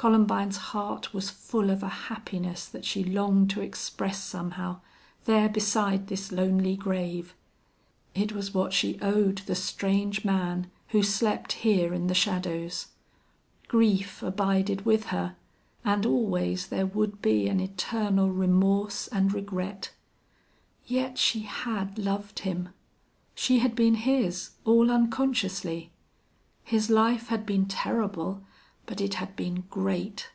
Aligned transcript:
Columbine's 0.00 0.56
heart 0.72 1.12
was 1.12 1.28
full 1.28 1.68
of 1.68 1.82
a 1.82 1.88
happiness 1.90 2.64
that 2.64 2.86
she 2.86 3.04
longed 3.04 3.50
to 3.50 3.60
express 3.60 4.24
somehow, 4.24 4.80
there 5.26 5.46
beside 5.50 6.06
this 6.06 6.32
lonely 6.32 6.74
grave. 6.74 7.34
It 8.14 8.32
was 8.32 8.54
what 8.54 8.72
she 8.72 8.98
owed 9.02 9.42
the 9.44 9.54
strange 9.54 10.24
man 10.24 10.70
who 10.88 11.02
slept 11.02 11.52
here 11.52 11.92
in 11.92 12.06
the 12.06 12.14
shadows. 12.14 12.86
Grief 13.68 14.22
abided 14.22 14.86
with 14.86 15.04
her, 15.08 15.36
and 15.84 16.06
always 16.06 16.68
there 16.68 16.86
would 16.86 17.20
be 17.20 17.46
an 17.46 17.60
eternal 17.60 18.30
remorse 18.30 19.06
and 19.08 19.34
regret. 19.34 19.90
Yet 20.86 21.18
she 21.18 21.40
had 21.40 21.98
loved 21.98 22.38
him. 22.38 22.70
She 23.34 23.58
had 23.58 23.74
been 23.76 23.96
his, 23.96 24.52
all 24.64 24.90
unconsciously. 24.90 25.90
His 26.64 26.88
life 26.88 27.28
had 27.28 27.44
been 27.44 27.66
terrible, 27.66 28.42
but 28.86 28.98
it 29.00 29.14
had 29.14 29.36
been 29.36 29.62
great. 29.70 30.30